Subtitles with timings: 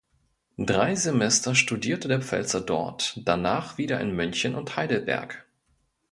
[0.57, 5.45] Drei Semester studierte der Pfälzer dort, danach wieder in München und Heidelberg.